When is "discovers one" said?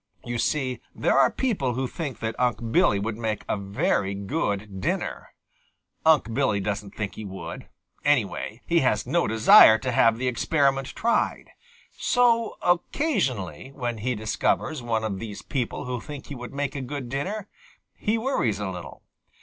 14.15-15.03